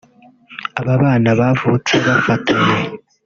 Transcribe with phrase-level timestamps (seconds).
[0.79, 2.79] Aba bana bavutse bafatanye